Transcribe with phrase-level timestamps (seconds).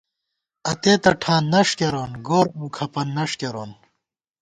[0.71, 3.71] اتے تہ ٹھان نݭ کېرون، گور اؤ کھپَن نݭ کېرون